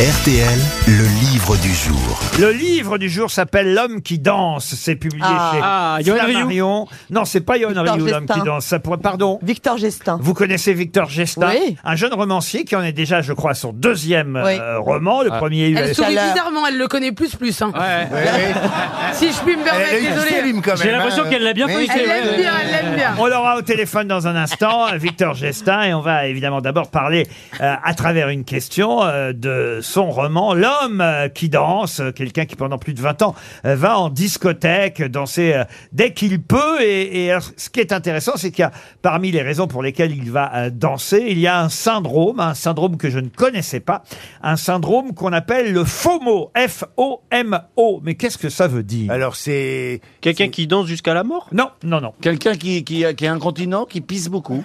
RTL, 0.00 0.58
le 0.88 1.04
livre 1.30 1.54
du 1.58 1.72
jour. 1.72 2.18
Le 2.40 2.50
livre 2.50 2.96
du 2.98 3.08
jour 3.10 3.30
s'appelle 3.30 3.72
L'homme 3.74 4.00
qui 4.02 4.18
danse. 4.18 4.74
C'est 4.74 4.96
publié 4.96 5.22
Ah. 5.24 5.52
chez 5.52 5.60
Ah, 5.62 5.98
Yoann 6.02 6.18
Flammarion. 6.30 6.88
Non, 7.10 7.24
c'est 7.26 7.42
pas 7.42 7.58
Yoann 7.58 7.74
Victor 7.74 7.94
Rioux, 7.94 8.06
l'homme 8.06 8.26
Gestin. 8.26 8.34
qui 8.40 8.46
danse. 8.46 8.64
Ça 8.64 8.78
pourrait, 8.80 8.96
pardon. 8.96 9.38
Victor 9.42 9.76
Gestin. 9.76 10.18
Vous 10.20 10.32
connaissez 10.34 10.72
Victor 10.72 11.08
Gestin, 11.10 11.50
Oui. 11.50 11.76
un 11.84 11.94
jeune 11.94 12.14
romancier 12.14 12.64
qui 12.64 12.74
en 12.74 12.82
est 12.82 12.92
déjà, 12.92 13.20
je 13.20 13.32
crois, 13.34 13.52
son 13.54 13.72
deuxième 13.72 14.40
Oui. 14.44 14.58
euh, 14.58 14.78
roman. 14.80 15.22
Le 15.22 15.28
premier, 15.28 15.68
il 15.68 15.76
Elle 15.76 15.94
sourit 15.94 16.14
l'heure. 16.14 16.32
bizarrement, 16.32 16.66
elle 16.66 16.78
le 16.78 16.88
connaît 16.88 17.12
plus 17.12 17.36
plus. 17.36 17.60
Hein. 17.62 17.70
Ouais. 17.74 18.08
Si 19.12 19.30
je 19.30 19.38
puis 19.40 19.56
me 19.56 19.62
permettre, 19.62 19.90
désolé. 19.92 20.82
J'ai 20.82 20.90
l'impression 20.90 21.24
qu'elle 21.28 21.42
l'a 21.44 21.52
bien 21.52 21.68
Elle 21.68 21.74
feuilleté. 21.74 22.06
l'aime 22.06 22.28
ouais. 22.30 22.36
bien, 22.38 22.52
elle 22.64 22.70
l'aime 22.86 22.94
bien. 22.96 23.14
On 23.18 23.26
l'aura 23.26 23.58
au 23.58 23.62
téléphone 23.62 24.08
dans 24.08 24.26
un 24.26 24.34
instant, 24.36 24.86
Victor 24.96 25.34
Gestin, 25.34 25.82
et 25.82 25.94
on 25.94 26.00
va 26.00 26.26
évidemment 26.26 26.62
d'abord 26.62 26.88
parler 26.90 27.26
euh, 27.60 27.74
à 27.84 27.94
travers 27.94 28.30
une 28.30 28.44
question 28.44 29.02
euh, 29.04 29.32
de 29.34 29.80
son 29.82 30.10
roman 30.10 30.54
L'homme 30.54 31.04
qui 31.34 31.48
danse, 31.48 32.00
quelqu'un 32.14 32.46
qui 32.46 32.56
pendant 32.56 32.78
plus 32.78 32.94
de 32.94 33.00
20 33.00 33.22
ans 33.22 33.34
euh, 33.64 33.76
va 33.76 33.98
en 33.98 34.08
discothèque 34.08 35.02
danser 35.02 35.54
euh, 35.54 35.64
dès 35.92 36.12
qu'il 36.12 36.40
peut. 36.42 36.80
Et, 36.82 37.32
ce 37.56 37.70
qui 37.70 37.80
est 37.80 37.92
intéressant, 37.92 38.32
c'est 38.36 38.50
qu'il 38.50 38.62
y 38.62 38.66
a 38.66 38.72
parmi 39.02 39.30
les 39.30 39.42
raisons 39.42 39.66
pour 39.66 39.82
lesquelles 39.82 40.16
il 40.16 40.30
va 40.30 40.54
euh, 40.54 40.70
danser, 40.70 41.24
il 41.28 41.38
y 41.38 41.46
a 41.46 41.60
un 41.60 41.68
syndrome, 41.68 42.40
un 42.40 42.54
syndrome 42.54 42.96
que 42.96 43.10
je 43.10 43.18
ne 43.18 43.28
connaissais 43.28 43.80
pas, 43.80 44.02
un 44.42 44.56
syndrome 44.56 45.14
qu'on 45.14 45.32
appelle 45.32 45.72
le 45.72 45.84
FOMO, 45.84 46.52
F-O-M-O. 46.56 48.00
Mais 48.02 48.14
qu'est-ce 48.14 48.38
que 48.38 48.48
ça 48.48 48.68
veut 48.68 48.82
dire? 48.82 49.10
Alors 49.10 49.36
c'est 49.36 50.00
Quelqu'un 50.20 50.48
qui 50.48 50.66
danse 50.66 50.86
jusqu'à 50.86 51.14
la 51.14 51.24
mort? 51.24 51.48
Non, 51.52 51.70
non, 51.82 52.00
non. 52.00 52.12
quelqu'un 52.20 52.54
qui, 52.54 52.84
qui, 52.84 53.04
qui 53.14 53.24
est 53.24 53.28
incontinent, 53.28 53.84
qui 53.84 54.00
pisse 54.00 54.28
beaucoup. 54.28 54.64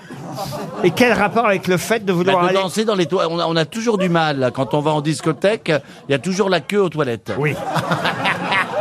Et 0.84 0.91
quel 0.91 1.13
rapport 1.13 1.45
avec 1.45 1.67
le 1.67 1.77
fait 1.77 2.05
de 2.05 2.13
vouloir 2.13 2.38
Bah, 2.38 2.44
de 2.44 2.47
aller 2.49 2.58
danser 2.58 2.86
dans 2.86 2.95
les. 2.95 3.08
On 3.11 3.39
a, 3.39 3.45
on 3.47 3.55
a 3.55 3.66
toujours 3.66 3.97
du 3.97 4.09
mal 4.09 4.39
là, 4.39 4.52
quand 4.52 4.73
on 4.73 4.81
va 4.81 4.91
en 4.91 5.02
discothèque. 5.11 5.71
Il 6.07 6.11
y 6.11 6.16
a 6.16 6.20
toujours 6.20 6.49
la 6.49 6.59
queue 6.59 6.81
aux 6.81 6.89
toilettes. 6.89 7.31
Oui. 7.38 7.55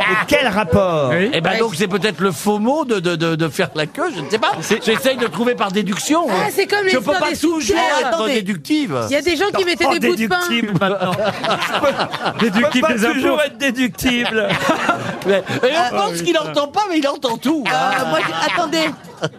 Et 0.09 0.15
quel 0.29 0.47
rapport 0.47 1.09
Oui. 1.09 1.29
Et 1.33 1.41
ben 1.41 1.57
donc 1.59 1.75
c'est 1.75 1.87
peut-être 1.89 2.21
le 2.21 2.31
faux 2.31 2.59
mot 2.59 2.85
de, 2.85 2.99
de, 3.01 3.17
de, 3.17 3.35
de 3.35 3.47
faire 3.49 3.69
la 3.75 3.85
queue, 3.87 4.09
je 4.15 4.21
ne 4.21 4.29
sais 4.29 4.39
pas. 4.39 4.51
J'essaye 4.85 5.17
de 5.17 5.27
trouver 5.27 5.53
par 5.53 5.69
déduction. 5.69 6.27
Ah, 6.29 6.47
c'est 6.49 6.65
comme 6.65 6.87
je 6.87 6.91
peux 6.91 6.97
l'histoire 6.97 7.19
pas 7.19 7.29
des 7.31 7.37
toujours 7.37 7.75
être 7.99 8.07
Attendez. 8.07 8.33
déductive. 8.35 8.97
Il 9.09 9.13
y 9.13 9.15
a 9.17 9.21
des 9.21 9.35
gens 9.35 9.49
qui 9.57 9.65
mettaient 9.65 9.85
Oh, 9.89 9.97
des 9.97 10.07
bouts 10.07 10.15
de 10.15 10.27
pain. 10.27 10.39
déductible 10.49 10.79
maintenant. 10.79 11.11
Déductible 12.39 12.87
pas 12.87 12.93
des 12.93 13.05
impôts. 13.05 13.13
toujours 13.15 13.41
être 13.41 13.57
déductible. 13.57 14.47
Mais- 15.27 15.43
et 15.63 15.73
on 15.91 15.95
pense 15.97 16.21
qu'il 16.21 16.37
entend 16.37 16.67
pas, 16.67 16.83
mais 16.89 16.99
il 16.99 17.07
entend 17.07 17.35
tout. 17.37 17.63
Euh, 17.67 18.09
moi, 18.09 18.19
j'ai- 18.25 18.53
attendez, 18.53 18.85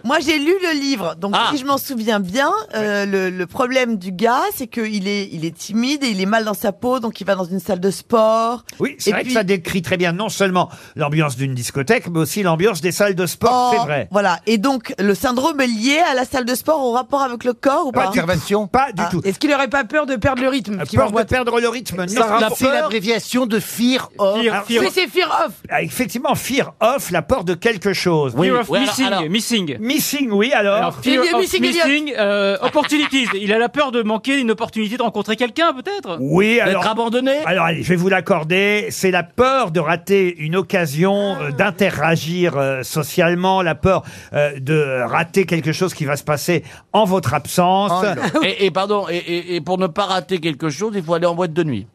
moi 0.03 0.19
j'ai 0.19 0.37
lu 0.39 0.53
le 0.61 0.79
livre, 0.79 1.15
donc 1.15 1.33
Ah. 1.35 1.49
si 1.51 1.57
je 1.59 1.65
m'en 1.65 1.77
souviens 1.77 2.19
bien, 2.19 2.51
euh, 2.75 3.05
le, 3.05 3.29
le 3.29 3.47
problème 3.47 3.97
du 3.97 4.11
gars, 4.11 4.41
c'est 4.55 4.67
qu'il 4.67 5.07
est, 5.07 5.29
il 5.31 5.45
est 5.45 5.55
timide 5.57 6.03
et 6.03 6.09
il 6.09 6.21
est 6.21 6.25
mal 6.25 6.45
dans 6.45 6.53
sa 6.53 6.71
peau, 6.71 6.99
donc 6.99 7.19
il 7.21 7.25
va 7.25 7.35
dans 7.35 7.43
une 7.45 7.59
salle 7.59 7.79
de 7.79 7.91
sport. 7.91 8.63
Oui, 8.79 8.95
c'est 8.99 9.09
Et 9.09 9.13
vrai 9.13 9.21
puis- 9.23 9.29
que 9.33 9.33
ça 9.39 9.43
décrit 9.43 9.81
très 9.81 9.97
bien 9.97 10.11
non 10.11 10.29
seulement 10.29 10.69
l'ambiance 10.95 11.35
d'une 11.35 11.53
discothèque, 11.53 12.07
mais 12.09 12.19
aussi 12.19 12.43
l'ambiance 12.43 12.81
des 12.81 12.91
salles 12.91 13.15
de 13.15 13.25
sport, 13.25 13.71
Oh, 13.71 13.75
c'est 13.77 13.85
vrai. 13.85 14.07
Voilà, 14.11 14.39
et 14.45 14.57
donc 14.57 14.93
le 14.99 15.15
syndrome 15.15 15.59
est 15.61 15.67
lié 15.67 15.99
à 15.99 16.13
la 16.13 16.25
salle 16.25 16.45
de 16.45 16.55
sport 16.55 16.83
au 16.83 16.91
rapport 16.91 17.21
avec 17.21 17.43
le 17.43 17.53
corps 17.53 17.87
ou 17.87 17.91
pas, 17.91 18.05
D'observation. 18.07 18.67
Pas 18.67 18.91
du 18.91 19.01
Ah. 19.05 19.09
tout. 19.11 19.21
Est-ce 19.23 19.39
qu'il 19.39 19.53
aurait 19.53 19.67
pas 19.69 19.83
peur 19.83 20.05
de 20.05 20.15
perdre 20.15 20.41
le 20.41 20.49
rythme 20.49 20.83
qui 20.83 20.95
Peur 20.95 21.11
de 21.11 21.23
perdre 21.23 21.59
le 21.59 21.69
rythme. 21.69 21.97
non. 22.05 22.05
La 22.39 22.49
C'est 22.55 22.65
la- 22.65 22.73
l'abréviation 22.81 23.45
de 23.45 23.59
fear 23.59 24.09
of. 24.17 24.41
Fear, 24.41 24.65
fear, 24.65 24.83
Oui, 24.83 24.89
c'est 24.93 25.07
Fear 25.07 25.45
Off. 25.45 25.53
Ah, 25.69 25.81
Effectivement, 25.81 26.35
fear 26.35 26.73
of, 26.79 27.11
la 27.11 27.21
peur 27.21 27.43
de 27.43 27.53
quelque 27.53 27.93
chose. 27.93 28.33
fear 28.39 28.59
of 28.61 28.69
Oui, 28.69 28.79
alors- 29.01 29.23
missing. 29.29 29.68
Missing. 29.77 29.99
Missing, 29.99 30.31
oui, 30.31 30.51
alors. 30.53 30.95
Fear 31.01 31.21
of 31.33 31.41
Missing 31.41 32.13
euh, 32.17 32.57
opportunities. 32.61 33.27
Il 33.35 33.53
a 33.53 33.59
la 33.59 33.69
peur 33.69 33.91
de 33.91 34.01
manquer 34.01 34.39
une 34.39 34.51
opportunité 34.51 34.97
de 34.97 35.03
rencontrer 35.03 35.35
quelqu'un, 35.35 35.73
peut-être 35.73 36.17
oui, 36.19 36.59
alors. 36.59 36.81
D'être 36.81 36.91
abandonné. 36.91 37.37
Alors 37.45 37.65
allez, 37.65 37.83
je 37.83 37.89
vais 37.89 37.95
vous 37.95 38.09
l'accorder. 38.09 38.87
C'est 38.89 39.11
la 39.11 39.23
peur 39.23 39.71
de 39.71 39.79
rater 39.79 40.35
une 40.37 40.55
occasion 40.55 41.35
euh, 41.39 41.51
d'interagir 41.51 42.57
euh, 42.57 42.83
socialement, 42.83 43.61
la 43.61 43.75
peur 43.75 44.03
euh, 44.33 44.59
de 44.59 45.03
rater 45.05 45.45
quelque 45.45 45.71
chose 45.71 45.93
qui 45.93 46.05
va 46.05 46.15
se 46.15 46.23
passer 46.23 46.63
en 46.93 47.05
votre 47.05 47.33
absence. 47.33 48.05
Et, 48.43 48.65
et 48.65 48.71
pardon, 48.71 49.07
et, 49.09 49.17
et, 49.17 49.55
et 49.55 49.61
pour 49.61 49.77
ne 49.77 49.87
pas 49.87 50.05
rater 50.05 50.39
quelque 50.39 50.69
chose, 50.69 50.93
il 50.95 51.03
faut 51.03 51.13
aller 51.13 51.25
en 51.25 51.35
boîte 51.35 51.53
de 51.53 51.63
nuit. 51.63 51.87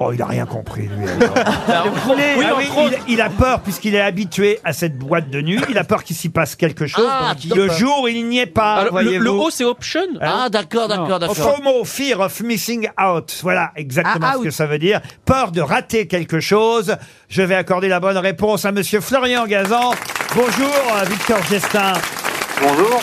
Oh, 0.00 0.12
il 0.12 0.20
a 0.20 0.26
rien 0.26 0.44
compris, 0.46 0.82
lui. 0.88 1.06
alors. 1.08 1.34
Oui, 2.36 2.44
Ah 2.46 2.54
entre 2.54 2.78
autres. 2.78 2.94
il, 3.06 3.14
il 3.14 3.20
a 3.20 3.30
peur 3.30 3.60
puisqu'il 3.60 3.94
est 3.94 4.00
habitué 4.00 4.58
à 4.64 4.72
cette 4.72 4.98
boîte 4.98 5.30
de 5.30 5.40
nuit. 5.40 5.60
Il 5.68 5.78
a 5.78 5.84
peur 5.84 6.02
qu'il 6.02 6.16
s'y 6.16 6.28
passe 6.28 6.56
quelque 6.56 6.86
chose. 6.86 7.06
Ah, 7.08 7.34
Donc, 7.44 7.56
le 7.56 7.68
jour, 7.70 8.08
il 8.08 8.26
n'y 8.28 8.38
est 8.40 8.46
pas. 8.46 8.74
Alors, 8.74 8.84
le, 8.86 8.90
voyez-vous. 8.90 9.24
le 9.24 9.30
haut, 9.30 9.50
c'est 9.50 9.64
option 9.64 10.00
Ah 10.20 10.48
d'accord, 10.50 10.88
d'accord, 10.88 11.18
d'accord. 11.20 11.36
FOMO, 11.36 11.84
fear 11.84 12.20
of 12.20 12.40
missing 12.40 12.88
out. 13.00 13.38
Voilà 13.42 13.70
exactement 13.76 14.26
Ah, 14.28 14.34
ce 14.38 14.42
que 14.42 14.48
out. 14.48 14.52
ça 14.52 14.66
veut 14.66 14.78
dire. 14.78 15.00
Peur 15.24 15.52
de 15.52 15.60
rater 15.60 16.06
quelque 16.06 16.40
chose. 16.40 16.96
Je 17.28 17.42
vais 17.42 17.54
accorder 17.54 17.88
la 17.88 18.00
bonne 18.00 18.18
réponse 18.18 18.64
à 18.64 18.72
Monsieur 18.72 19.00
Florian 19.00 19.46
Gazan. 19.46 19.92
Bonjour, 20.34 20.74
euh, 20.96 21.04
Victor 21.08 21.38
Gestin. 21.48 21.92
Bonjour. 22.60 23.00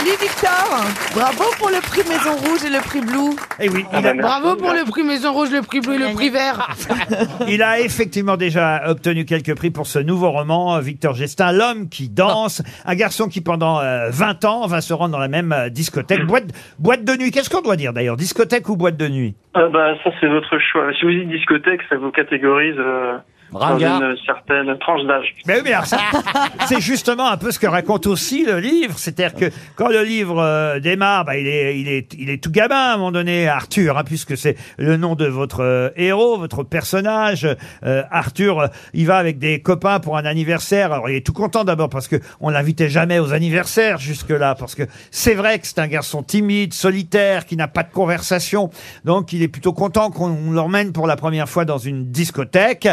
Salut 0.00 0.16
Victor 0.18 0.66
Bravo 1.14 1.44
pour 1.58 1.68
le 1.68 1.78
prix 1.82 2.00
Maison 2.08 2.32
Rouge 2.32 2.64
et 2.64 2.70
le 2.70 2.80
prix 2.80 3.02
Blue. 3.02 3.36
Eh 3.60 3.68
oui, 3.68 3.84
il 3.92 3.98
a, 3.98 4.14
merci. 4.14 4.18
Bravo 4.18 4.56
pour 4.56 4.72
le 4.72 4.90
prix 4.90 5.02
Maison 5.02 5.30
Rouge, 5.34 5.50
le 5.52 5.60
prix 5.60 5.80
bleu 5.80 5.96
et 5.96 5.98
le 5.98 6.14
prix 6.14 6.30
vert. 6.30 6.70
il 7.48 7.62
a 7.62 7.80
effectivement 7.80 8.38
déjà 8.38 8.80
obtenu 8.88 9.26
quelques 9.26 9.54
prix 9.54 9.70
pour 9.70 9.86
ce 9.86 9.98
nouveau 9.98 10.30
roman, 10.30 10.76
euh, 10.76 10.80
Victor 10.80 11.14
Gestin, 11.14 11.52
L'homme 11.52 11.90
qui 11.90 12.08
danse. 12.08 12.62
Un 12.86 12.94
garçon 12.94 13.28
qui, 13.28 13.42
pendant 13.42 13.78
euh, 13.80 14.08
20 14.08 14.46
ans, 14.46 14.66
va 14.66 14.80
se 14.80 14.94
rendre 14.94 15.12
dans 15.12 15.18
la 15.18 15.28
même 15.28 15.52
euh, 15.52 15.68
discothèque. 15.68 16.24
Boîte, 16.24 16.46
boîte 16.78 17.04
de 17.04 17.12
nuit. 17.22 17.30
Qu'est-ce 17.30 17.50
qu'on 17.50 17.60
doit 17.60 17.76
dire 17.76 17.92
d'ailleurs? 17.92 18.16
Discothèque 18.16 18.70
ou 18.70 18.76
boîte 18.76 18.96
de 18.96 19.08
nuit? 19.08 19.34
Bah 19.52 19.94
ça 20.02 20.10
c'est 20.18 20.28
votre 20.28 20.58
choix. 20.60 20.92
Si 20.98 21.04
vous 21.04 21.10
dites 21.10 21.28
discothèque, 21.28 21.82
ça 21.90 21.96
vous 21.96 22.10
catégorise 22.10 22.78
euh, 22.78 23.18
dans 23.52 23.58
Ringard. 23.58 24.02
une 24.02 24.16
certaine 24.24 24.78
tranche 24.78 25.06
d'âge. 25.06 25.34
Mais 25.46 25.56
oui, 25.56 25.60
mais 25.64 25.72
alors 25.72 25.86
ça, 25.86 25.98
c'est 26.66 26.80
justement 26.80 27.28
un 27.28 27.36
peu 27.36 27.50
ce 27.50 27.58
que 27.58 27.66
raconte 27.66 28.06
aussi 28.06 28.44
le 28.44 28.58
livre. 28.58 28.98
C'est-à-dire 28.98 29.34
que 29.34 29.50
quand 29.76 29.88
le 29.88 30.02
livre 30.02 30.40
euh, 30.40 30.80
démarre, 30.80 31.24
bah, 31.24 31.36
il, 31.36 31.46
est, 31.46 31.78
il, 31.78 31.88
est, 31.88 32.14
il 32.18 32.30
est 32.30 32.42
tout 32.42 32.50
gamin 32.50 32.74
à 32.74 32.94
un 32.94 32.96
moment 32.96 33.12
donné, 33.12 33.48
Arthur, 33.48 33.98
hein, 33.98 34.04
puisque 34.04 34.36
c'est 34.36 34.56
le 34.78 34.96
nom 34.96 35.14
de 35.14 35.26
votre 35.26 35.60
euh, 35.60 35.90
héros, 35.96 36.38
votre 36.38 36.62
personnage. 36.62 37.46
Euh, 37.84 38.02
Arthur, 38.10 38.60
euh, 38.60 38.66
il 38.94 39.06
va 39.06 39.16
avec 39.16 39.38
des 39.38 39.60
copains 39.60 40.00
pour 40.00 40.16
un 40.16 40.24
anniversaire. 40.24 40.92
Alors 40.92 41.08
il 41.08 41.16
est 41.16 41.26
tout 41.26 41.32
content 41.32 41.64
d'abord 41.64 41.88
parce 41.88 42.08
que 42.08 42.16
on 42.40 42.50
l'invitait 42.50 42.88
jamais 42.88 43.18
aux 43.18 43.32
anniversaires 43.32 43.98
jusque-là, 43.98 44.54
parce 44.54 44.74
que 44.74 44.84
c'est 45.10 45.34
vrai 45.34 45.58
que 45.58 45.66
c'est 45.66 45.78
un 45.78 45.88
garçon 45.88 46.22
timide, 46.22 46.72
solitaire, 46.72 47.46
qui 47.46 47.56
n'a 47.56 47.68
pas 47.68 47.82
de 47.82 47.92
conversation. 47.92 48.70
Donc 49.04 49.32
il 49.32 49.42
est 49.42 49.48
plutôt 49.48 49.72
content 49.72 50.10
qu'on 50.10 50.50
l'emmène 50.50 50.92
pour 50.92 51.06
la 51.06 51.16
première 51.16 51.48
fois 51.48 51.64
dans 51.64 51.78
une 51.78 52.10
discothèque. 52.10 52.88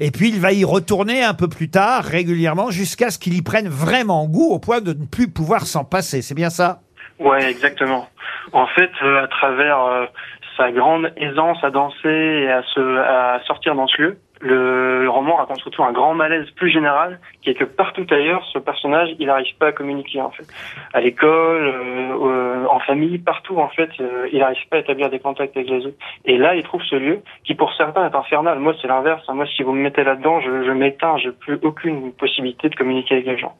Et 0.00 0.12
puis 0.12 0.28
il 0.28 0.40
va 0.40 0.52
y 0.52 0.64
retourner 0.64 1.24
un 1.24 1.34
peu 1.34 1.48
plus 1.48 1.70
tard, 1.70 2.04
régulièrement, 2.04 2.70
jusqu'à 2.70 3.10
ce 3.10 3.18
qu'il 3.18 3.34
y 3.34 3.42
prenne 3.42 3.68
vraiment 3.68 4.26
goût 4.26 4.52
au 4.52 4.60
point 4.60 4.80
de 4.80 4.92
ne 4.92 5.04
plus 5.04 5.28
pouvoir 5.28 5.62
s'en 5.62 5.84
passer. 5.84 6.22
C'est 6.22 6.36
bien 6.36 6.50
ça 6.50 6.80
Ouais, 7.18 7.50
exactement. 7.50 8.08
En 8.52 8.68
fait, 8.68 8.90
euh, 9.02 9.24
à 9.24 9.26
travers 9.26 9.82
euh, 9.82 10.06
sa 10.56 10.70
grande 10.70 11.12
aisance 11.16 11.58
à 11.64 11.70
danser 11.70 12.08
et 12.08 12.50
à 12.50 12.62
se 12.62 12.98
à 12.98 13.40
sortir 13.44 13.74
dans 13.74 13.88
ce 13.88 14.00
lieu, 14.00 14.18
le, 14.40 15.02
le 15.02 15.10
roman 15.10 15.36
raconte 15.36 15.58
surtout 15.60 15.82
un 15.82 15.92
grand 15.92 16.14
malaise 16.14 16.48
plus 16.52 16.70
général, 16.70 17.18
qui 17.42 17.50
est 17.50 17.54
que 17.54 17.64
partout 17.64 18.06
ailleurs, 18.10 18.44
ce 18.52 18.58
personnage, 18.58 19.10
il 19.18 19.26
n'arrive 19.26 19.56
pas 19.58 19.68
à 19.68 19.72
communiquer 19.72 20.20
en 20.20 20.30
fait. 20.30 20.46
À 20.92 21.00
l'école, 21.00 21.66
euh, 21.66 22.12
euh, 22.12 22.66
en 22.70 22.78
famille, 22.80 23.18
partout 23.18 23.58
en 23.58 23.68
fait, 23.68 23.90
euh, 24.00 24.28
il 24.32 24.38
n'arrive 24.38 24.68
pas 24.70 24.76
à 24.76 24.80
établir 24.80 25.10
des 25.10 25.18
contacts 25.18 25.56
avec 25.56 25.68
les 25.68 25.86
autres. 25.86 25.98
Et 26.24 26.36
là, 26.36 26.54
il 26.54 26.62
trouve 26.62 26.82
ce 26.82 26.96
lieu 26.96 27.20
qui, 27.44 27.54
pour 27.54 27.72
certains, 27.74 28.08
est 28.08 28.14
infernal. 28.14 28.58
Moi, 28.58 28.74
c'est 28.80 28.88
l'inverse. 28.88 29.26
Moi, 29.28 29.46
si 29.46 29.62
vous 29.62 29.72
me 29.72 29.82
mettez 29.82 30.04
là-dedans, 30.04 30.40
je, 30.40 30.64
je 30.64 30.70
m'éteins. 30.72 31.16
J'ai 31.18 31.32
plus 31.32 31.58
aucune 31.62 32.12
possibilité 32.12 32.68
de 32.68 32.74
communiquer 32.74 33.14
avec 33.14 33.26
les 33.26 33.38
gens. 33.38 33.56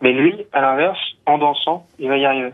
Mais 0.00 0.12
lui, 0.12 0.46
à 0.52 0.60
l'inverse, 0.60 0.98
en 1.26 1.38
dansant, 1.38 1.86
il 1.98 2.08
va 2.08 2.16
y 2.16 2.26
arriver. 2.26 2.50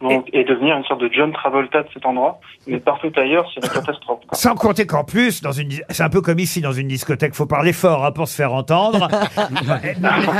Donc, 0.00 0.26
et 0.32 0.42
devenir 0.44 0.76
une 0.76 0.84
sorte 0.84 1.00
de 1.00 1.08
John 1.12 1.32
Travolta 1.32 1.82
de 1.82 1.88
cet 1.94 2.04
endroit. 2.06 2.40
Mais 2.66 2.78
partout 2.80 3.12
ailleurs, 3.16 3.46
c'est 3.54 3.62
la 3.62 3.68
catastrophe. 3.74 4.20
quoi. 4.26 4.36
Sans 4.36 4.54
compter 4.56 4.84
qu'en 4.86 5.04
plus, 5.04 5.42
dans 5.42 5.52
une, 5.52 5.70
c'est 5.90 6.02
un 6.02 6.08
peu 6.08 6.20
comme 6.20 6.38
ici 6.40 6.60
dans 6.60 6.72
une 6.72 6.88
discothèque, 6.88 7.34
faut 7.34 7.46
parler 7.46 7.72
fort 7.72 8.04
hein, 8.04 8.10
pour 8.12 8.26
se 8.28 8.34
faire 8.34 8.52
entendre. 8.52 9.08
mais 9.50 9.94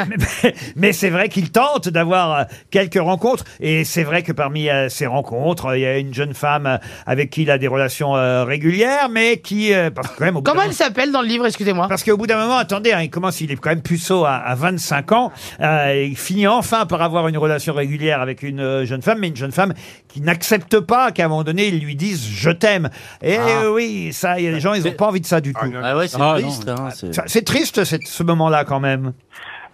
mais- 0.08 0.54
mais 0.76 0.92
c'est 0.92 1.10
vrai 1.10 1.28
qu'il 1.28 1.50
tente 1.52 1.88
d'avoir 1.88 2.38
euh, 2.40 2.44
quelques 2.70 3.00
rencontres, 3.00 3.44
et 3.60 3.84
c'est 3.84 4.02
vrai 4.02 4.22
que 4.22 4.32
parmi 4.32 4.68
euh, 4.68 4.88
ces 4.88 5.06
rencontres, 5.06 5.66
euh, 5.66 5.78
il 5.78 5.82
y 5.82 5.86
a 5.86 5.98
une 5.98 6.12
jeune 6.14 6.34
femme 6.34 6.78
avec 7.06 7.30
qui 7.30 7.42
il 7.42 7.50
a 7.50 7.58
des 7.58 7.68
relations 7.68 8.16
euh, 8.16 8.44
régulières, 8.44 9.08
mais 9.10 9.38
qui, 9.38 9.72
euh, 9.74 9.90
parce 9.90 10.08
que 10.08 10.18
quand 10.18 10.24
même, 10.24 10.36
au 10.36 10.40
bout 10.42 10.50
Comment 10.50 10.62
elle 10.62 10.72
s'appelle 10.72 11.12
dans 11.12 11.22
le 11.22 11.28
livre, 11.28 11.46
excusez-moi? 11.46 11.86
Parce 11.88 12.02
qu'au 12.04 12.16
bout 12.16 12.26
d'un 12.26 12.38
moment, 12.40 12.56
attendez, 12.56 12.92
hein, 12.92 13.02
il 13.02 13.10
commence, 13.10 13.40
il 13.40 13.50
est 13.52 13.56
quand 13.56 13.70
même 13.70 13.82
puceau 13.82 14.24
à, 14.24 14.34
à 14.34 14.54
25 14.54 15.12
ans. 15.12 15.32
euh, 15.60 16.04
il 16.08 16.16
finit 16.16 16.46
enfin 16.46 16.86
par 16.86 17.02
avoir 17.02 17.28
une 17.28 17.38
relation 17.38 17.74
régulière 17.74 18.20
avec 18.20 18.42
une 18.42 18.60
euh, 18.60 18.84
jeune 18.84 19.02
femme, 19.02 19.18
mais 19.22 19.28
une 19.28 19.36
jeune 19.36 19.52
femme 19.52 19.72
qui 20.08 20.20
n'accepte 20.20 20.80
pas 20.80 21.10
qu'à 21.12 21.24
un 21.24 21.28
moment 21.28 21.44
donné, 21.44 21.68
ils 21.68 21.82
lui 21.82 21.96
disent 21.96 22.28
je 22.28 22.50
t'aime. 22.50 22.90
Et 23.22 23.38
euh, 23.38 23.72
oui, 23.72 24.12
ça, 24.12 24.38
il 24.38 24.44
y 24.44 24.48
a 24.48 24.52
des 24.52 24.60
gens, 24.60 24.74
ils 24.74 24.84
n'ont 24.84 24.92
pas 24.92 25.06
envie 25.06 25.20
de 25.20 25.26
ça 25.26 25.40
du 25.40 25.54
tout. 25.54 25.60
Ah 25.82 25.96
ouais, 25.96 26.08
c'est 26.08 26.18
Ah, 26.20 26.34
triste. 26.38 26.68
Hein, 26.68 26.90
c'est- 26.90 27.12
Ça, 27.14 27.22
C'est 27.26 27.44
triste 27.44 27.84
cette- 27.84 28.06
ce 28.06 28.22
moment-là 28.22 28.64
quand 28.64 28.80
même. 28.80 29.12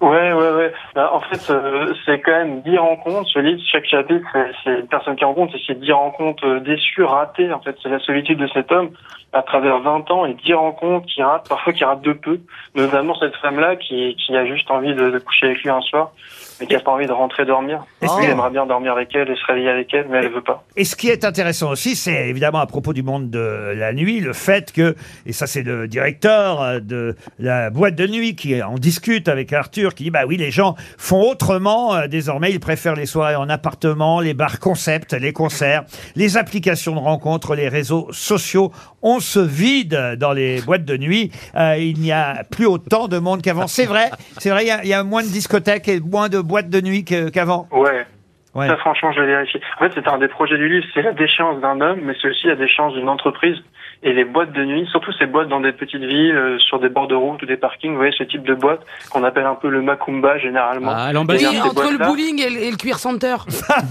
Ouais, 0.01 0.33
ouais, 0.33 0.51
ouais. 0.53 0.73
Bah, 0.95 1.11
en 1.13 1.21
fait, 1.23 1.51
euh, 1.53 1.93
c'est 2.07 2.21
quand 2.21 2.31
même 2.31 2.63
10 2.63 2.79
rencontres. 2.79 3.29
Ce 3.35 3.41
livre, 3.41 3.61
chaque 3.73 3.85
chapitre, 3.87 4.25
c'est- 4.33 4.53
c'est 4.63 4.81
une 4.81 4.87
personne 4.87 5.17
qui 5.17 5.25
rencontre, 5.25 5.57
et 5.57 5.61
c'est 5.67 5.75
10 5.81 5.91
rencontres 5.91 6.47
euh, 6.47 6.61
déçues, 6.61 7.03
ratées. 7.03 7.53
En 7.53 7.61
fait, 7.61 7.75
c'est 7.83 7.89
la 7.89 7.99
solitude 7.99 8.39
de 8.39 8.47
cet 8.55 8.71
homme. 8.71 8.91
À 9.33 9.43
travers 9.43 9.81
20 9.81 10.11
ans 10.11 10.25
et 10.27 10.35
10 10.35 10.55
rencontres 10.55 11.07
qui 11.07 11.23
ratent, 11.23 11.49
parfois 11.49 11.73
qui 11.73 11.85
ratent 11.85 12.03
de 12.03 12.13
peu, 12.15 12.41
notamment 12.75 13.15
cette 13.19 13.37
femme-là 13.37 13.77
qui, 13.77 14.17
qui 14.17 14.35
a 14.37 14.47
juste 14.47 14.71
envie 14.71 14.95
de, 14.95 15.11
de 15.11 15.19
coucher 15.19 15.47
avec 15.47 15.63
lui 15.63 15.69
un 15.71 15.83
soir, 15.83 16.13
mais 16.61 16.67
qui 16.67 16.75
a 16.75 16.81
pas 16.81 16.91
envie 16.93 17.07
de 17.07 17.13
rentrer 17.13 17.45
dormir. 17.45 17.85
Est-ce 18.01 18.13
Il 18.21 18.27
que- 18.27 18.31
aimerait 18.33 18.51
bien 18.51 18.65
dormir 18.67 18.93
avec 18.93 19.15
elle 19.15 19.31
et 19.31 19.37
se 19.37 19.45
réveiller 19.47 19.69
avec 19.69 19.93
elle, 19.93 20.07
mais 20.09 20.19
elle 20.19 20.31
veut 20.33 20.41
pas. 20.41 20.65
Et 20.77 20.85
ce 20.85 20.97
qui 20.97 21.09
est 21.11 21.25
intéressant 21.27 21.71
aussi, 21.71 21.95
c'est 21.95 22.29
évidemment 22.29 22.59
à 22.61 22.67
propos 22.67 22.93
du 22.95 23.03
monde 23.03 23.29
de 23.31 23.75
la 23.77 23.93
nuit, 23.93 24.21
le 24.21 24.33
fait 24.33 24.73
que, 24.73 24.97
et 25.27 25.33
ça 25.35 25.47
c'est 25.47 25.63
le 25.63 25.87
directeur 25.89 26.63
euh, 26.63 26.81
de 26.81 27.15
la 27.39 27.69
boîte 27.71 27.95
de 27.97 28.07
nuit 28.07 28.35
qui 28.35 28.61
en 28.63 28.77
discute 28.77 29.29
avec 29.29 29.53
Arthur, 29.53 29.95
qui 29.95 30.05
dit 30.05 30.11
bah 30.11 30.25
oui, 30.27 30.39
les 30.39 30.51
gens 30.51 30.75
font 30.97 31.31
autrement 31.31 31.95
euh, 31.95 32.07
désormais, 32.07 32.51
ils 32.51 32.61
préfèrent 32.61 32.97
les 32.97 33.07
soirées 33.07 33.37
en 33.37 33.49
appartement, 33.51 34.21
les 34.21 34.33
bars 34.35 34.59
concept, 34.59 35.13
les 35.13 35.35
concerts, 35.35 35.85
les 36.17 36.39
applications 36.39 36.95
de 36.95 37.01
rencontres, 37.01 37.55
les 37.55 37.69
réseaux 37.69 38.09
sociaux. 38.11 38.73
On 39.03 39.18
se 39.21 39.41
vide 39.41 40.17
dans 40.19 40.33
les 40.33 40.61
boîtes 40.63 40.85
de 40.85 40.97
nuit. 40.97 41.31
Euh, 41.57 41.77
il 41.79 41.99
n'y 42.01 42.13
a 42.13 42.45
plus 42.51 42.67
autant 42.67 43.09
de 43.09 43.19
monde 43.19 43.43
qu'avant. 43.43 43.67
C'est 43.67 43.87
vrai, 43.87 44.11
c'est 44.39 44.51
vrai, 44.51 44.65
il 44.83 44.89
y 44.89 44.93
a- 44.95 45.05
moins 45.05 45.23
de 45.23 45.29
discothèques 45.29 45.89
et 45.89 46.01
moins 46.01 46.29
de 46.29 46.41
boîtes 46.41 46.69
de 46.71 46.81
nuit 46.81 47.05
qu'avant. 47.05 47.69
Ouais. 47.73 48.07
Ouais. 48.59 48.67
Ça, 48.67 48.77
franchement, 48.77 49.13
je 49.13 49.21
vais 49.21 49.27
vérifier. 49.27 49.61
En 49.77 49.85
fait, 49.85 49.93
c'était 49.95 50.09
un 50.09 50.19
des 50.19 50.29
projets 50.29 50.57
du 50.59 50.69
livre. 50.69 50.87
C'est 50.95 51.03
la 51.03 51.13
déchéance 51.13 51.61
d'un 51.61 51.81
homme, 51.81 52.01
mais 52.03 52.15
c'est 52.21 52.29
aussi 52.29 52.47
la 52.47 52.57
déchéance 52.57 52.95
d'une 52.95 53.09
entreprise. 53.09 53.57
Et 54.05 54.13
les 54.13 54.25
boîtes 54.25 54.53
de 54.53 54.65
nuit, 54.65 54.87
surtout 54.93 55.11
ces 55.13 55.27
boîtes 55.27 55.49
dans 55.49 55.59
des 55.61 55.73
petites 55.73 56.03
villes, 56.05 56.35
euh, 56.37 56.59
sur 56.61 56.79
des 56.79 56.89
bords 56.89 57.09
de 57.09 57.17
route 57.17 57.43
ou 57.43 57.47
des 57.47 57.57
parkings, 57.57 57.91
vous 57.93 57.97
voyez, 57.97 58.13
ce 58.17 58.23
type 58.23 58.45
de 58.45 58.55
boîte 58.55 58.81
qu'on 59.11 59.25
appelle 59.25 59.45
un 59.47 59.57
peu 59.57 59.69
le 59.69 59.83
macumba 59.83 60.39
généralement. 60.39 60.93
Ah, 60.95 61.13
dans 61.13 61.25
Oui, 61.27 61.45
entre 61.61 61.91
le 61.91 61.99
bowling 61.99 62.41
et 62.41 62.49
le, 62.51 62.63
et 62.63 62.71
le 62.71 62.77
cuir 62.77 62.99
center. 62.99 63.35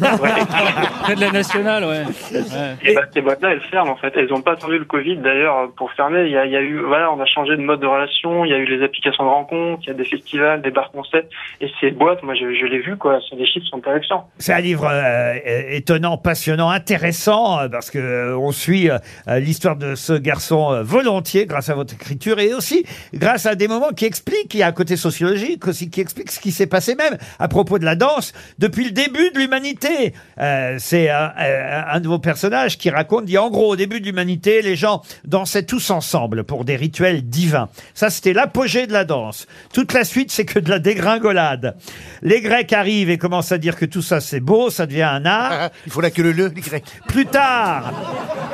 Ouais. 0.01 0.29
Près 1.03 1.15
de 1.15 1.19
la 1.21 1.31
nationale, 1.31 1.83
ouais. 1.83 2.03
ouais. 2.33 2.75
Et 2.83 2.93
bah, 2.95 3.01
ces 3.13 3.21
boîtes-là, 3.21 3.51
elles 3.51 3.61
ferment 3.61 3.91
en 3.91 3.95
fait. 3.97 4.13
Elles 4.15 4.29
n'ont 4.29 4.41
pas 4.41 4.53
attendu 4.53 4.77
le 4.77 4.85
Covid 4.85 5.17
d'ailleurs 5.17 5.71
pour 5.75 5.91
fermer. 5.91 6.23
Il 6.25 6.31
y 6.31 6.37
a, 6.37 6.45
il 6.45 6.51
y 6.51 6.57
a 6.57 6.61
eu, 6.61 6.79
voilà, 6.79 7.11
on 7.11 7.19
a 7.19 7.25
changé 7.25 7.57
de 7.57 7.61
mode 7.61 7.81
de 7.81 7.85
relation. 7.87 8.45
Il 8.45 8.51
y 8.51 8.53
a 8.53 8.57
eu 8.57 8.65
les 8.65 8.83
applications 8.83 9.25
de 9.25 9.29
rencontres, 9.29 9.81
il 9.83 9.87
y 9.87 9.91
a 9.91 9.93
des 9.93 10.05
festivals, 10.05 10.61
des 10.61 10.71
bars 10.71 10.91
concepts. 10.91 11.31
Et 11.59 11.69
ces 11.81 11.91
boîtes, 11.91 12.23
moi, 12.23 12.33
je, 12.33 12.53
je 12.53 12.65
l'ai 12.65 12.79
vu 12.79 12.95
quoi. 12.97 13.19
C'est- 13.29 13.35
Les 13.35 13.45
chiffres 13.45 13.65
sont 13.67 13.77
intéressants. 13.77 14.29
C'est 14.37 14.53
un 14.57 14.61
livre 14.61 14.89
euh, 14.91 15.35
étonnant, 15.69 16.17
passionnant, 16.17 16.69
intéressant, 16.69 17.59
euh, 17.59 17.69
parce 17.69 17.91
que 17.91 17.99
euh, 17.99 18.37
on 18.37 18.51
suit 18.51 18.89
euh, 18.89 18.97
euh, 19.27 19.39
l'histoire 19.39 19.75
de 19.75 19.93
ce 19.95 20.13
garçon 20.13 20.71
euh, 20.73 20.81
volontiers 20.83 21.45
grâce 21.45 21.69
à 21.69 21.75
votre 21.75 21.93
écriture 21.93 22.39
et 22.39 22.53
aussi 22.53 22.83
grâce 23.13 23.45
à 23.45 23.53
des 23.55 23.67
moments 23.67 23.91
qui 23.95 24.05
expliquent, 24.05 24.53
il 24.53 24.57
y 24.59 24.63
a 24.63 24.67
un 24.67 24.71
côté 24.71 24.97
sociologique 24.97 25.67
aussi, 25.67 25.89
qui 25.89 26.01
explique 26.01 26.31
ce 26.31 26.39
qui 26.39 26.51
s'est 26.51 26.65
passé 26.67 26.95
même 26.95 27.17
à 27.37 27.47
propos 27.47 27.77
de 27.77 27.85
la 27.85 27.95
danse 27.95 28.33
depuis 28.57 28.85
le 28.85 28.91
début 28.91 29.29
de 29.31 29.39
l'humanité. 29.39 30.13
Euh, 30.39 30.77
c'est 30.79 31.09
un, 31.09 31.31
un- 31.37 31.83
un 31.93 31.99
de 31.99 32.07
vos 32.07 32.19
qui 32.79 32.89
raconte, 32.89 33.25
dit 33.25 33.37
en 33.37 33.49
gros, 33.49 33.73
au 33.73 33.75
début 33.75 33.99
de 34.01 34.05
l'humanité, 34.05 34.61
les 34.61 34.75
gens 34.75 35.01
dansaient 35.25 35.63
tous 35.63 35.91
ensemble 35.91 36.43
pour 36.43 36.65
des 36.65 36.75
rituels 36.75 37.21
divins. 37.29 37.69
Ça, 37.93 38.09
c'était 38.09 38.33
l'apogée 38.33 38.87
de 38.87 38.93
la 38.93 39.05
danse. 39.05 39.47
Toute 39.73 39.93
la 39.93 40.03
suite, 40.03 40.31
c'est 40.31 40.45
que 40.45 40.59
de 40.59 40.69
la 40.69 40.79
dégringolade. 40.79 41.75
Les 42.21 42.41
Grecs 42.41 42.73
arrivent 42.73 43.09
et 43.09 43.17
commencent 43.17 43.51
à 43.51 43.57
dire 43.57 43.75
que 43.75 43.85
tout 43.85 44.01
ça, 44.01 44.19
c'est 44.19 44.39
beau, 44.47 44.69
ça 44.69 44.85
devient 44.85 45.03
un 45.03 45.25
art. 45.25 45.71
Il 45.85 45.91
faut 45.91 45.99
la 45.99 46.09
queue 46.09 46.23
le 46.23 46.31
le, 46.31 46.47
les 46.47 46.61
Grecs. 46.61 46.85
Plus 47.07 47.25
tard, 47.25 47.91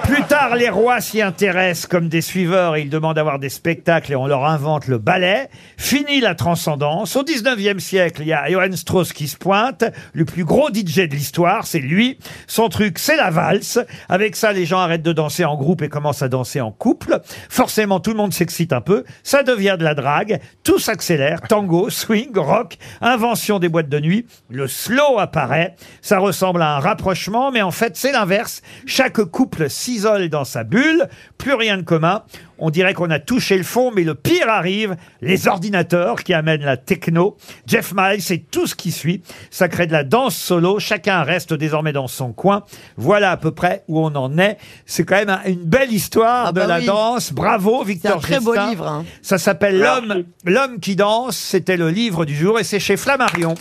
plus 0.06 0.24
tard, 0.24 0.56
les 0.56 0.70
rois 0.70 1.00
s'y 1.02 1.22
intéressent 1.22 1.86
comme 1.86 2.10
des 2.10 2.22
suiveurs 2.22 2.76
et 2.76 2.82
ils 2.82 2.90
demandent 2.90 3.16
d'avoir 3.16 3.38
des 3.38 3.50
spectacles 3.50 4.12
et 4.12 4.16
on 4.16 4.26
leur 4.26 4.44
invente 4.46 4.88
le 4.88 4.98
ballet. 4.98 5.50
Fini 5.78 6.20
la 6.20 6.34
transcendance. 6.34 7.16
Au 7.16 7.24
19e 7.24 7.80
siècle, 7.80 8.24
il 8.24 8.28
y 8.28 8.34
a 8.34 8.50
Johann 8.50 8.76
Strauss 8.76 9.14
qui 9.14 9.28
se 9.28 9.38
pointe, 9.38 9.86
le 10.14 10.26
plus 10.26 10.44
gros 10.44 10.70
DJ 10.70 11.08
de 11.08 11.16
l'histoire, 11.16 11.68
c'est 11.68 11.80
lui. 11.80 12.18
Son 12.48 12.70
truc, 12.70 12.98
c'est 12.98 13.16
la 13.16 13.30
valse. 13.30 13.80
Avec 14.10 14.36
ça, 14.36 14.52
les 14.52 14.66
gens 14.66 14.80
arrêtent 14.80 15.04
de 15.04 15.14
danser 15.14 15.46
en 15.46 15.56
groupe 15.56 15.84
et 15.84 15.90
commencent 15.90 16.24
à 16.24 16.28
danser 16.28 16.60
en 16.60 16.72
couple. 16.72 17.22
Forcément, 17.50 18.00
tout 18.00 18.12
le 18.12 18.18
monde 18.18 18.34
s'excite 18.34 18.74
un 18.74 18.82
peu. 18.82 19.04
Ça 19.22 19.44
devient 19.44 19.76
de 19.78 19.84
la 19.84 19.94
drague. 19.94 20.40
Tout 20.64 20.80
s'accélère. 20.80 21.42
Tango, 21.42 21.90
swing, 21.90 22.36
rock, 22.36 22.78
invention 23.02 23.60
des 23.60 23.70
boîtes 23.70 23.90
de 23.90 24.00
nuit. 24.00 24.26
Le 24.50 24.68
slow 24.68 25.20
apparaît. 25.20 25.73
Ça 26.02 26.20
ressemble 26.20 26.62
à 26.62 26.76
un 26.78 26.80
rapprochement, 26.80 27.52
mais 27.52 27.62
en 27.62 27.72
fait, 27.72 27.96
c'est 27.96 28.12
l'inverse. 28.12 28.62
Chaque 28.86 29.22
couple 29.24 29.70
s'isole 29.70 30.30
dans 30.30 30.44
sa 30.46 30.64
bulle. 30.64 31.08
Plus 31.38 31.54
rien 31.54 31.78
de 31.78 31.82
commun. 31.84 32.24
On 32.60 32.70
dirait 32.70 32.94
qu'on 32.94 33.10
a 33.10 33.20
touché 33.20 33.58
le 33.58 33.64
fond, 33.64 33.92
mais 33.94 34.04
le 34.04 34.16
pire 34.16 34.48
arrive, 34.48 34.96
les 35.22 35.48
ordinateurs 35.50 36.24
qui 36.24 36.34
amènent 36.34 36.64
la 36.64 36.78
techno. 36.78 37.36
Jeff 37.66 37.94
Miles 37.96 38.24
et 38.32 38.40
tout 38.42 38.68
ce 38.68 38.76
qui 38.76 38.92
suit. 38.92 39.22
Ça 39.52 39.68
crée 39.68 39.86
de 39.88 39.92
la 39.92 40.04
danse 40.06 40.36
solo. 40.36 40.80
Chacun 40.80 41.24
reste 41.24 41.54
désormais 41.54 41.92
dans 41.92 42.08
son 42.08 42.32
coin. 42.32 42.64
Voilà 42.96 43.32
à 43.32 43.38
peu 43.38 43.52
près 43.52 43.84
où 43.90 44.00
on 44.00 44.16
en 44.16 44.38
est. 44.38 44.58
C'est 44.86 45.04
quand 45.04 45.16
même 45.16 45.30
un- 45.30 45.42
une 45.46 45.64
belle 45.66 45.92
histoire 45.92 46.46
Ah 46.48 46.52
de 46.54 46.60
bah 46.62 46.68
la 46.68 46.80
oui. 46.80 46.86
danse. 46.86 47.34
Bravo, 47.34 47.80
C'est 47.82 47.88
Victor 47.94 48.18
un 48.18 48.20
très 48.20 48.40
beau 48.40 48.54
livre. 48.54 48.88
hein. 48.88 49.04
Ça 49.22 49.38
s'appelle 49.38 49.80
l'homme 50.46 50.80
qui 50.80 50.96
danse. 50.96 51.36
C'était 51.36 51.76
le 51.78 51.90
livre 51.90 52.24
du 52.24 52.36
jour 52.36 52.60
et 52.60 52.64
c'est 52.64 52.80
chez 52.80 52.96
Flammarion. 52.96 53.56